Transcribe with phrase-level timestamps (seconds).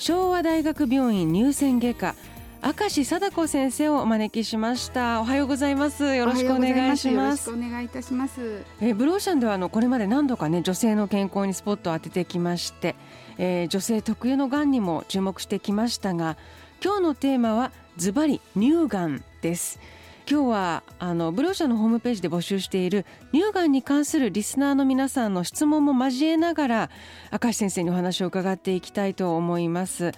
[0.00, 2.14] 昭和大学病院乳腺外科
[2.62, 5.20] 明石貞子先生をお招きしました。
[5.20, 6.16] おはようございます。
[6.16, 7.50] よろしくお願いします。
[7.50, 8.64] よろしくお願いいたします。
[8.80, 12.96] えブローシャンではあのこれまで何度かね女性の健康にスポットを当ててきまして、
[13.36, 16.38] えー、女性特有のがんにも注目してきましたが
[16.82, 19.80] 今日のテーマはズバリ乳がんです
[20.30, 26.90] 今日はあのブロー社のホームページで募集している乳がんに関するリスナーの皆さんの質問も交えながら
[27.42, 30.12] 明石先生にお話を伺っていきたいと思います。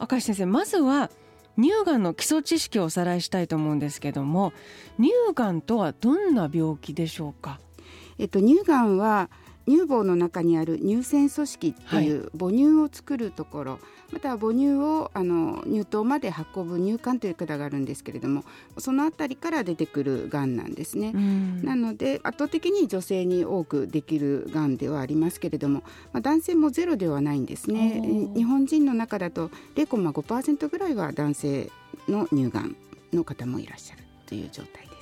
[0.00, 1.08] 明石先生まずは
[1.56, 4.52] 乳がんの基礎知識をおさらいしたいと思うんですけども
[4.98, 7.60] 乳がんとはどんな病気でしょうか？
[8.18, 9.30] えっと乳がんは
[9.66, 13.80] 乳房の中にある乳腺組織っていう母乳を作るところ、はい、
[14.14, 18.44] または母乳をあの乳頭まで運ぶ乳管という管があるんですけれども
[18.78, 21.12] その辺りから出てくるがんなんですね。
[21.62, 28.00] なので圧倒的に女性に多くできるがんではありますけれども、まあ、男性もゼロではないんですね。
[28.34, 31.70] 日本人の中だと0.5%ぐらいは男性
[32.08, 32.76] の乳がん
[33.12, 34.93] の方もいらっしゃるという状態です。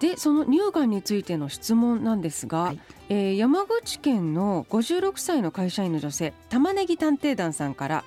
[0.00, 8.04] でその乳がんについての質問なんですが、はい、えー、山口県の56歳の会社員の女性玉ねぎ探偵団さんから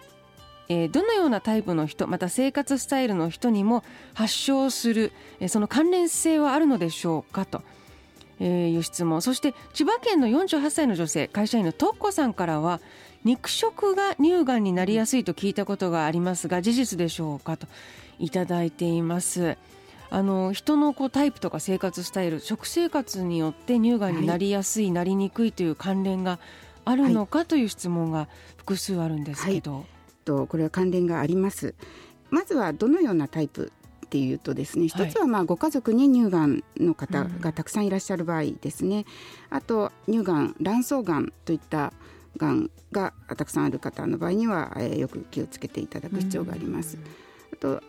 [0.69, 7.61] えー、どのようなタイプの人また生活スタイルの人にも発症する、えー、その関連性はあるのでしょうかと、
[8.39, 12.79] えー、いう質問そして千葉県の48歳の女性会社員のとっこさんからは
[13.23, 17.67] 肉食が乳がんになりやすいと聞いたことがありますが事実でしょうかと
[18.19, 19.57] いただいています。
[20.13, 26.38] あの人のこうタイプとか生活スタイル食生活によって乳がんになりやすい、はい、なりにくいという関連が
[26.85, 29.85] あるのかという質問が複数あるんですけど、はい、
[30.23, 31.73] とこれは関連があります。
[32.29, 33.72] まずはどのようなタイプ
[34.06, 39.06] っていうとですね一つはまあご家族に乳がんの方がたくさんいらっしゃる場合ですね、
[39.52, 41.91] うん、あと乳がん卵巣がんといった
[42.38, 46.97] がんがたくさんある方の場合には、えー、よく気をつけていただく必要があります。
[46.97, 47.03] うん、
[47.53, 47.81] あと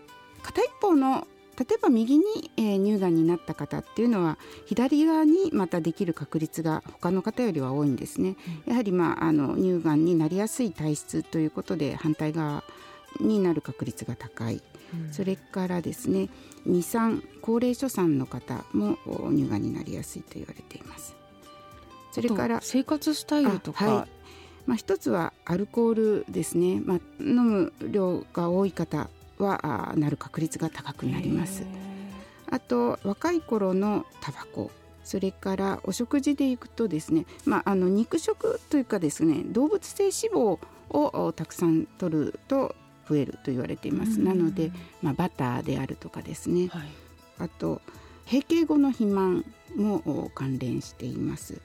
[0.42, 1.26] 片一方の
[1.58, 2.24] 例えば右に、
[2.56, 8.36] えー、乳がんになった方っていうのは左側にまたできる確率が他の方よりは多いんですね。
[8.66, 12.64] やはり、まあ、あの乳がんになりやすい体質ということで反対側
[13.20, 14.62] になる確率が高い。
[14.92, 16.28] うん、それからですね
[16.66, 18.98] 二酸高齢者さんの方も
[19.30, 21.16] 乳がんになりやすいと言われています。
[22.12, 24.10] それから生活スタイルとか、はい、
[24.66, 31.64] まあ、一つはアルコールですね、まあ、飲む量が多い方はなる確率が高くなります。
[32.50, 34.70] あと若い頃のタバコ
[35.02, 40.58] それからお食事でいくとですね、まあ、あの肉食というかですね動物性脂肪
[40.90, 42.74] をたくさん取ると
[43.08, 44.20] 増えると言われています。
[44.20, 44.72] なので、
[45.02, 46.88] まあ、バターであるとかですね、はい、
[47.38, 47.82] あと
[48.26, 49.44] 閉経後の肥満
[49.76, 51.60] も関連しています。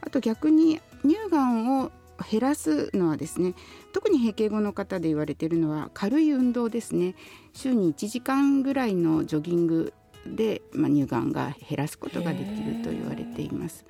[0.00, 3.54] あと逆に乳がんを減らすのはですね
[3.92, 7.14] 特に閉経後の方で言われているのは軽い運動ですね。
[7.52, 9.92] 週に1時間ぐらいのジョギング
[10.26, 13.84] で、まあ、乳がんが減らすことができると言われています。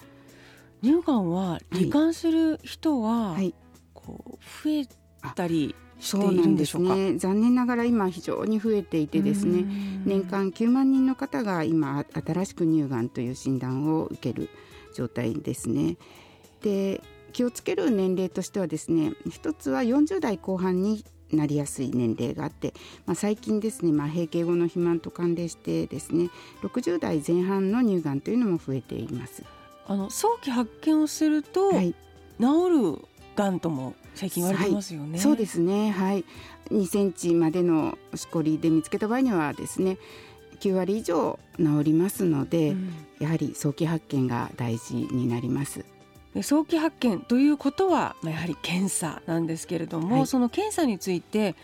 [0.83, 3.55] 乳がんは罹患する人は、はい、
[3.95, 4.31] こう
[4.65, 4.89] 増え
[5.35, 6.97] たりしているんでしょうか？
[6.97, 9.65] ね、残念ながら今非常に増えていてですね
[10.05, 14.49] 年間9万人の方が今新しく乳がんという診断を受ける
[14.97, 15.97] 状態ですね。
[16.63, 17.01] で
[17.33, 22.75] 気をつける年齢としてはですね一つは40代後半になりやすい年齢があって、
[23.07, 26.31] まあ、最近ですね、まあ、閉経後の肥満と関連してですね
[26.63, 29.43] 60代前半の乳がんというのも増えています。
[29.87, 31.95] あの早期発見をすると、はい、
[32.39, 35.91] 治るがんとも最近言われてますよね、はい、そうですね。
[35.91, 36.25] はい。
[36.71, 39.99] 2センチまでのしこりで見つけた場合にはですね
[40.61, 45.85] 9割以上治りますので、うん、やはり早期発見が大事になります
[46.41, 51.55] 早期発見ということはやはり検査なんですけれども、はい、その検査について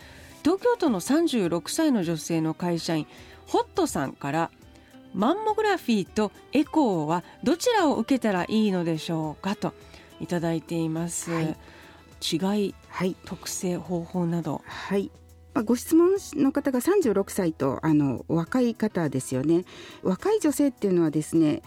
[0.43, 3.07] 東京都の36歳の女性の会社員
[3.47, 4.51] ホットさんから
[5.13, 9.73] マンモグラフィーとエコーはどちらを受けたらいいのでしょうかと
[10.19, 11.57] いただいています、はい、
[12.21, 14.61] 違い、はい、特性方法など。
[14.65, 15.11] はい。
[15.65, 19.65] ご質問の方が36歳とあの若い方ですよね。
[20.03, 21.63] 若い女性っていうのはですね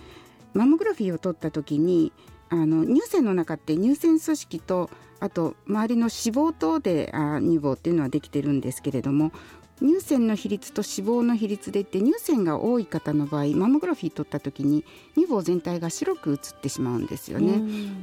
[0.54, 2.12] マンモグラフィーを取った時に
[2.52, 4.90] あの乳腺の中って乳腺組織と
[5.20, 9.32] あと周りの脂肪等であ乳房っていうのはできてるんですけれども
[9.80, 14.84] 乳腺の比率と脂肪の比率でって乳腺が多い方の場合マンモグラフィー取った時に
[15.14, 17.62] 乳房全体が白く映ってしまうんですよね。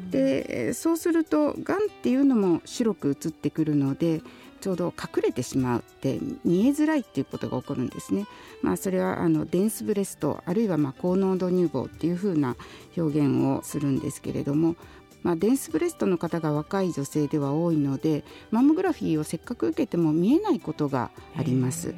[0.10, 4.24] でそうするとがんっていうのも白く映ってくるので
[4.60, 8.26] ちょうど隠れてしまうって見えづらいっていうことが起こるんですね。
[8.62, 12.56] まあ、それはあのデンスブレストあるいはまあ高濃度乳房っていうふうな
[12.98, 14.76] 表現をするんですけれども、
[15.24, 21.96] まあ、デンスブレストの方が若い女性では多いのでマンモグラフィーをせっかく受けても見えないことがあります。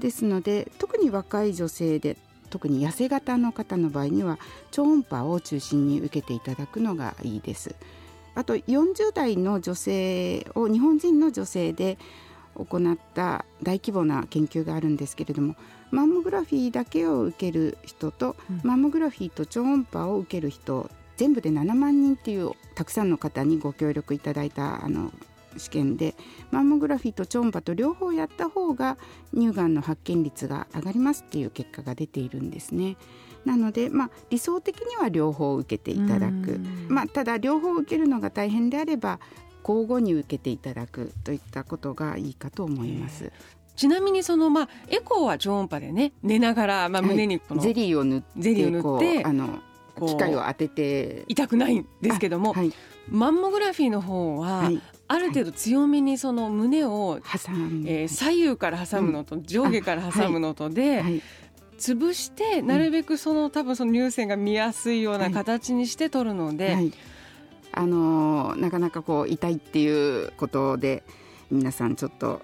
[0.00, 2.16] ですので特に若い女性で
[2.50, 4.38] 特に痩せ型の方の場合には
[4.70, 7.74] 超音波を中心に受けていただくのがいいです。
[8.34, 11.98] あと40代の女性を日本人の女性で
[12.54, 15.56] 行った大規模な研究があるんですけれども
[15.90, 25.12] マンモグラフィーだけを受ける人と、うん、マンモグラフィーと超音波を受ける人全部で7万人っていうたくさんの方にご協力いただいたあの
[25.58, 26.14] 試験で
[26.50, 28.98] マンモグラフィーと超音波と両方やった方が
[29.34, 32.96] 乳がんの発見率が上がりますっていう結果が出ているんですね。
[33.44, 39.18] なので、まあ、理想的には両方受けていただく、まあ、ただ両方受けるのが大変であれば
[39.66, 43.32] 交互に受けていただくといったことがいいかと思います。
[43.74, 49.60] ちなみにそのまあエコーは超音波でね寝ながらまあ胸にこの、はい、ゼリーを塗ってゼリーを塗ってあの
[50.06, 51.24] 機械を当てて。
[51.28, 52.72] 痛くないんですけども、はい、
[53.08, 54.80] マンモグラフィーの方は、はい、
[55.12, 61.04] ある程度強めにその胸を、挟む、えー、左右から挟むのと、上下から挟むのとで、
[61.78, 66.92] 潰してなるべくその、多分その乳腺が見やすいような形にして取るので、
[67.72, 71.02] あのー、なかなかこう痛いっていうことで
[71.50, 72.42] 皆さんちょっと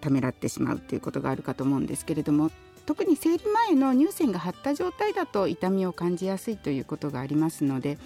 [0.00, 2.52] ためらってしまうっていうことがあるかと思うんですけれども
[2.86, 7.98] 特に生理前の乳腺が張った状態だと痛みを感じやすいということがありますので、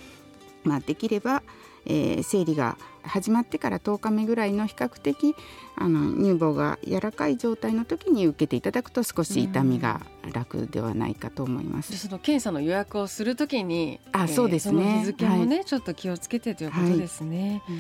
[0.65, 1.43] まあ、できれば、
[1.87, 5.35] えー、生理が始まってから10日目ぐらいの比較的
[5.77, 10.01] あの乳房が柔らかい状態の時に受けていただくと少し痛みが
[10.33, 11.97] 楽ではないかと思います。
[11.97, 15.01] その検査の予約をするときに、あ、そうですね。
[15.01, 17.63] 日付もね、はい、ちょっと気をつけてということですね。
[17.67, 17.77] はい、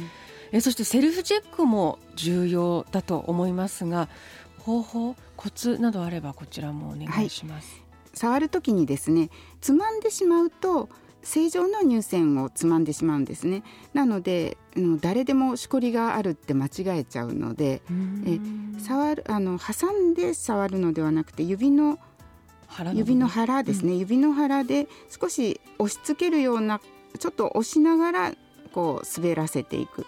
[0.52, 4.08] えそしてセルフチェックも重要だと思いますが、
[4.62, 7.80] 方法コツなどあればこちらもお願いします、は
[8.14, 10.88] い、触る時にですねつまんでしまうと
[11.22, 13.62] 正常の乳腺をつまんでしまうんですね。
[13.94, 14.56] なので
[15.00, 17.82] 誰でもしこりがあるって間違えちゃうので
[18.26, 18.38] え
[18.78, 21.98] 触るあの挟んで触るのではなくて指の
[22.94, 26.80] 指の腹ですね、うん、指の腹で少し押し付けるような
[27.18, 28.32] ちょっと押しながら
[28.72, 30.06] こう滑らせていく、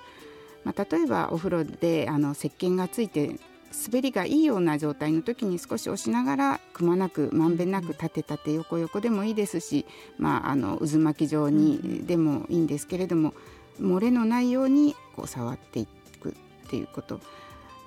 [0.64, 3.38] まあ、例えばお風呂であの石鹸がついて
[3.86, 9.84] 滑りがいいような状態の時に少し押しながらくまなくまんべんなく立て立て横横でもいいですし、
[10.18, 13.34] まあ、あの渦巻き状にでもいいんですけれども
[13.80, 15.86] 漏れのないようにこう触ってい
[16.20, 16.32] くっ
[16.68, 17.20] ていうこと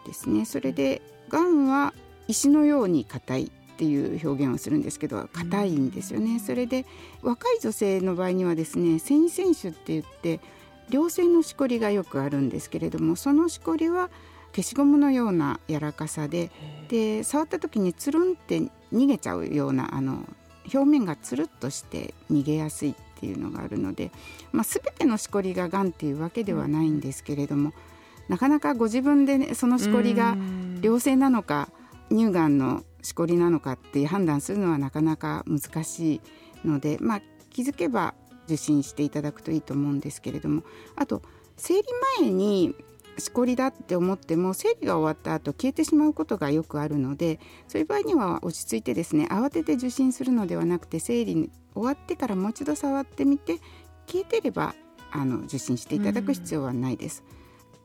[0.06, 0.46] ですね。
[0.46, 1.94] それでがんは
[2.28, 6.40] 石のように硬いっていう表現をするんですけど硬いんですよね。
[6.40, 6.86] それで
[7.22, 10.40] 若い女性の場合にはですね繊維腺腫って言って
[10.90, 14.10] 良性のしこりがよくあるんですけれどもそのしこりは
[14.58, 16.50] 消しゴムのような柔らかさで
[16.90, 18.60] で触った時につるんって
[18.92, 20.26] 逃げちゃうようなあの
[20.74, 24.12] 表面がつるっとして逃げやすいっていうのがあるので、
[24.52, 27.74] まあ、全てのしこりががんっていうわけではないんですけれども、
[28.28, 30.36] なかなかご自分で、ね、そのしこりが
[30.82, 31.70] 良性なのか
[32.10, 36.16] 乳がんのしこりなのかって判断するのはなかなか難し
[36.64, 37.22] いので、まあ、
[37.52, 40.64] 気づけば受診していただくといいと思うんですけれども
[40.96, 41.22] あと
[41.58, 41.84] 生理
[42.20, 42.76] 前に
[43.18, 53.58] しこりだって思っても生理が終わった後消えてしまうことがよくあるのでそういう場合には落ち着いてですね慌てて受診するのではなくて生理終わってからもう一度触ってみて
[54.06, 54.76] 消えてれば
[55.12, 57.24] あの受診していただく必要はないです。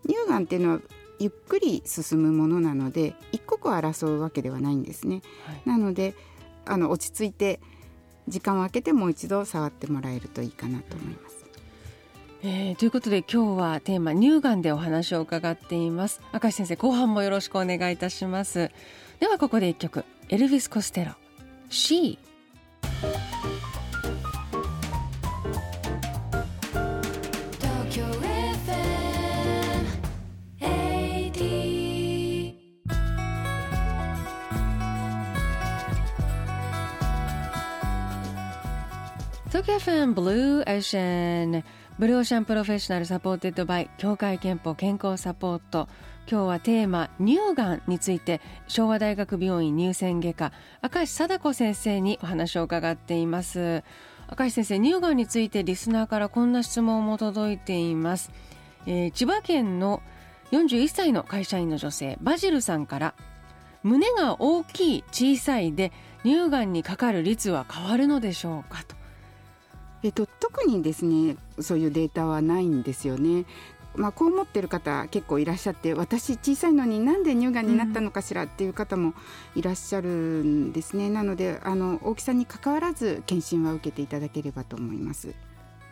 [0.06, 0.80] 乳がんっていうのは
[1.18, 5.22] ゆっくり進むものなので一刻を争うわけではないんですね。
[5.46, 6.14] はい、なので
[6.64, 7.60] あの落ち着いて
[8.28, 11.41] 時間を空けてもう一度触ってもらえるといいかなと思います。
[12.44, 16.20] えー、ということで今日はテーマ乳がんでお話を伺っています。
[16.32, 18.72] 明石先生後半もよろしくお願いいたします。
[19.20, 20.04] ではここで一曲。
[20.28, 21.12] エルヴィス・コステロ。
[21.70, 22.18] C
[39.62, 41.64] 東京 FM ブルーオーシャン
[41.96, 45.88] ブルーオーシャンプロフェッショナル supported by 協会けんぽ健康サポート。
[46.28, 50.52] 今日はテーマ乳がんについて昭和大学病院乳腺外科
[50.82, 53.84] 明石貞子先生にお話を伺っています。
[54.26, 58.32] 明石先生乳がんについてリスナーからこんな質問も届いています、
[58.86, 60.02] えー、千葉県の
[60.50, 63.14] 41歳の会社員の女性バジルさんから
[63.82, 65.92] 胸が大きい小さいで
[66.24, 69.01] 乳がんにかかる率は変わるのでしょうかと。
[70.02, 73.44] えっと、特にですねそういうデータはないんですよね。
[73.94, 79.12] まあ、こう思ってる方結構いらっしゃって私小さいのになんで乳がんになったのかしらっていう方も
[79.54, 85.34] いらっしゃるんですね、うん、なのであの大きさにかかわらず検診は受けていただければと思います。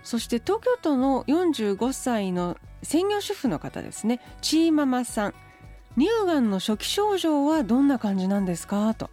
[0.03, 4.21] そして東京都の45歳の専業主婦の方ですね。
[4.41, 5.35] チーママさん。
[5.99, 8.95] 乳がんの初期症状はどんな感じなんですか？
[8.95, 9.11] と。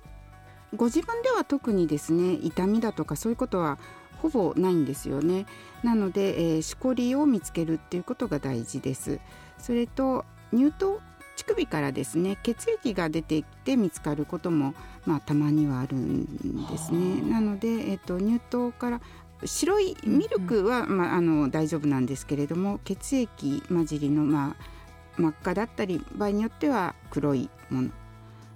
[0.76, 3.80] ご自分では特にですね痛みだとかそういうことは
[4.22, 5.46] ほぼないんですよね。
[5.84, 9.20] なので、えー、しこりを見つけるっていうことが大事です。
[9.58, 11.00] それと乳頭
[11.36, 14.74] 乳首からですね血液が出てきて見つかることも、
[15.06, 16.26] まあ、たまにはあるん
[16.68, 17.22] ですね。
[17.22, 19.02] なので、えーと、乳頭から
[19.46, 27.90] 白いミルクは、まあ、あの大丈夫なんですけれども血液混じりの、まあ、真っ赤だったり場合によっては黒いもの。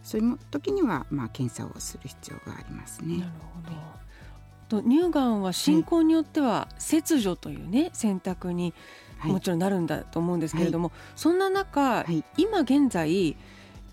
[0.03, 3.19] そういう時には、まあ、検査をする必要がありますね。
[3.19, 3.77] なるほど
[4.71, 8.73] と乳がんは進行によっては切除というね、選択に
[9.23, 13.35] もちろんなるんだと思うんですけれども、はい、そんな中、はい、今現在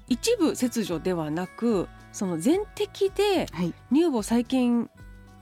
[0.06, 3.47] 一部切除ではなくその全摘で
[3.92, 4.88] 乳房再建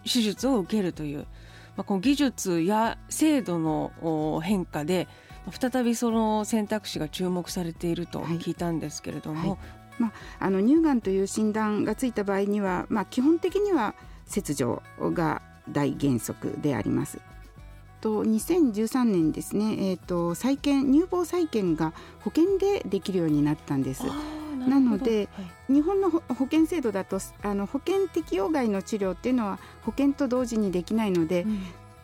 [0.04, 1.26] 手術を受けるという、
[1.76, 5.06] まあ、この技術や制度の変化で
[5.50, 9.58] 再びその選択肢が注目されていると聞いたんですけれども、はい、
[9.98, 13.94] まあ、あの乳がんという診断がついた場合には、まあ、基本的には
[14.26, 17.18] 切除が大原則であります。
[18.00, 24.04] と2013年ですね、えーと、再建乳房再建が保険でできるようになったんです。
[24.68, 31.60] なので、はい、日本の保険制度だとあの保険適用外の治療っていうのは保険と同時にできないので、うん、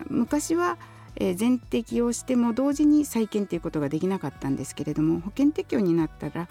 [0.08, 0.78] 昔は、
[1.16, 6.48] えー、全適用しても同時に再建ということができなかったんですけれども保険適用になったら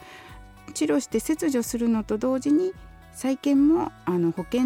[0.74, 2.74] 治療して切除するのと同時に
[3.22, 4.64] 再建もあの保険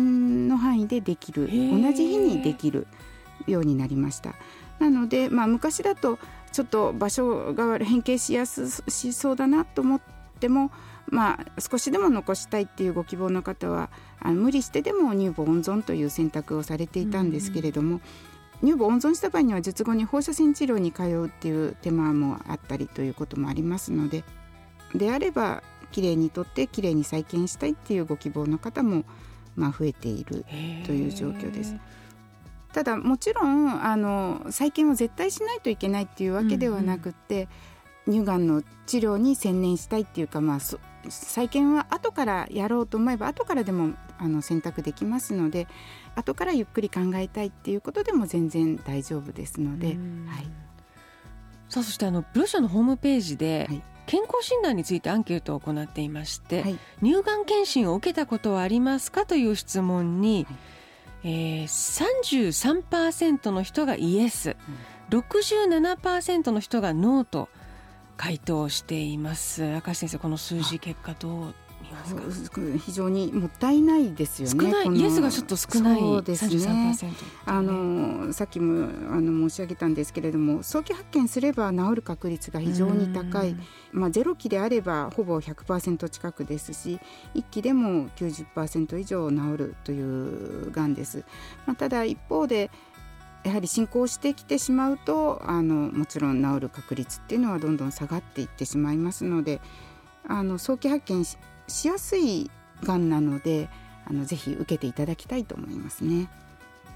[0.47, 2.88] の範囲でできる同じ日にできる
[3.47, 4.33] ようになりました。
[4.79, 6.19] なので、まあ、昔だと
[6.53, 10.01] ちょっと場所が変形しやすしそうだなと思っ
[10.39, 10.71] ても、
[11.09, 13.89] まあ、少しでも残したいっていうご希望の方は
[14.21, 18.00] あの無理してでも乳房温存という選択をされていたんですけれども、
[18.62, 24.24] うん、乳房温存した場合には術後に放射線治療に通うっていう手間もあったりということもありますので
[24.95, 29.04] であればきれいにとってきれいに再建したいっていうご希望の方も
[29.56, 30.46] まあ増えている
[30.86, 31.75] という状況です。
[32.74, 37.48] ただもちろんあの再建を絶対しないといけないっていうわけではなくて、
[38.08, 40.60] うんうん、乳がんの治療に専念したいっていうか、まあ、
[41.10, 45.70] 再建は後からやろうと思えば後からでもあの選択できますので
[46.15, 49.88] 後からゆっくり考えたいっていうことでも全然大丈夫ですので。
[49.88, 49.96] はい、
[51.70, 60.57] さあそしてあのブロシャのホームページで、はい健康診断についてアンケートを行っていまして、はい、乳がん検診を受けたことはありますかという質問に、はい。
[61.27, 64.55] えー、33%の人がイエス、
[65.12, 67.50] うん、67%の人がノーと
[68.15, 69.63] 回答しています。
[69.63, 71.55] 明石先生この数字結果どう
[72.77, 74.59] 非常にもったいないですよね。
[74.59, 76.95] 少ないイエスがちょっと少ないそうですね。
[77.45, 83.55] あのさっきもあの申し上げたんですけれども早期発見すれば治る確率が非常に高い。
[83.91, 86.99] まあゼロ期であればほぼ100%近くですし
[87.33, 91.23] 1期でも90%以上治るというがんです。
[91.65, 92.69] まあ、ただ一方で
[93.45, 99.61] やはり進行してきてしまうとあのもちろん治る確率っていうのはどんどん下がっていってしまいますので
[100.27, 101.23] あの早期発見
[101.67, 102.50] しやすい
[102.84, 103.69] がんなので
[104.05, 106.29] あのぜひ受けていただきたいと思いますね。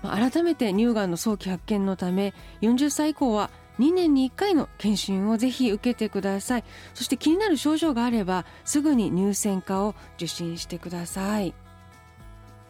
[0.01, 3.49] 改めて乳がんの早期発見のため40歳以降は
[3.79, 6.63] 2年に1回の検診をぜひ受けてください。
[6.93, 11.53] そして気になる症状があればすぐに乳腺科を受診してください。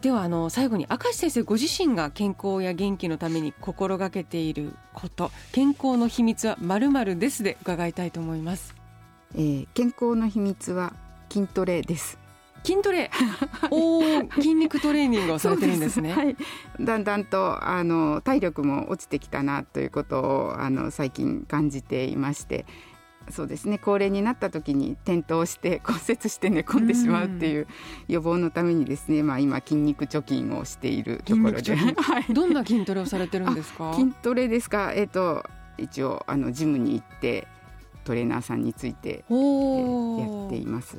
[0.00, 5.30] ではあの最後に明石先生ご自身が健康や元気のために心がけていること。
[5.52, 8.74] 健康の秘密はまるですで伺いたいと思います、
[9.34, 10.94] えー、健康の秘密は
[11.30, 12.18] 筋トレです。
[12.64, 13.10] 筋トレ。
[13.70, 14.02] お
[14.34, 16.12] 筋肉トレーニングをされてるんですね。
[16.12, 16.36] はい、
[16.80, 22.66] だんだんとあの体力も落ちてきたなということをあの最近感じていまして
[23.30, 23.78] そうですね。
[23.78, 27.66] 高齢になった時に転倒して骨折して寝込んでしまうっていう
[28.08, 33.94] 予防のためにですね、まあ、今筋肉貯金をしているところで、はい、どんな筋トレをされてるんですか？
[33.94, 35.44] 筋トレですか、えーと、
[35.78, 37.46] 一応あのジムに行って
[38.04, 40.98] トレーナーさんについて、えー、やっています。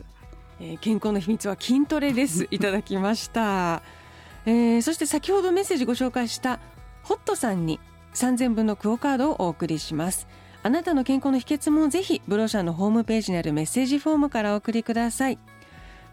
[0.61, 2.47] えー、健康の秘密は筋トレです。
[2.51, 3.81] いただきました、
[4.45, 6.59] えー、そして先ほどメッセージご紹介した
[7.03, 7.79] ホットさんに
[8.13, 10.27] 3000分のクオカードをお送りします。
[10.63, 15.39] あなたの健康の秘訣もぜひブロシャンのホームページにあるメッセージフォームからお送りください。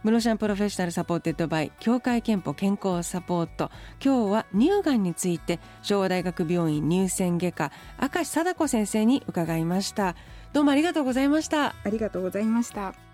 [0.03, 3.71] ブルーオーシャンプロフェッショナル supported by 協会けんぽ健康サポート。
[4.03, 10.15] 今日は乳がんについて昭和大学病院乳腺外科明石貞子先生に伺いました。
[10.55, 11.75] どうもありがとうございました。
[11.85, 13.08] ありがとうございました。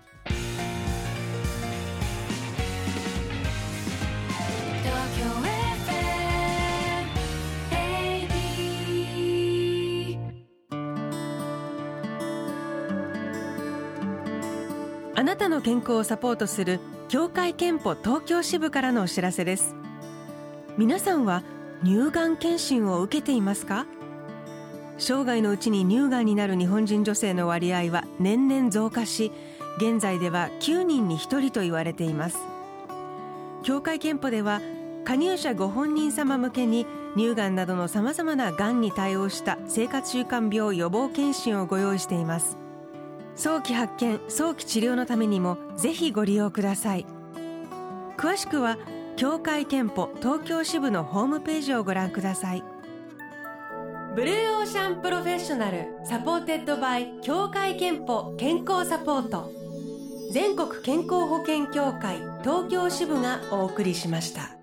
[15.17, 19.73] あなたの健康をサポートする協会憲法東京支部からのお知らせです。
[20.77, 21.41] 皆さんは
[21.85, 23.85] 乳がん検診を受けていますか？
[24.97, 29.31] 生涯のうちに乳がんになる日本人女性の割合は年々増加し
[29.77, 32.37] 現在では9人に1人と言われています。
[33.63, 34.59] 協会憲法では
[35.05, 42.57] 加入者ご本人様向けに乳がんなどのさまざまながんに対応した生活習慣病予防検診をご用意しています。
[43.35, 47.05] 早期発見早期治療のためにもぜひご利用ください。
[48.17, 48.77] 詳しくは
[49.17, 52.63] 協会けんぽ東京支部のホームページをご覧ください。
[54.15, 59.51] Blue Ocean Professional supported by 協会けんぽ健康サポート。
[60.31, 64.54] 全国健康保険協会東京支部がお送りしました。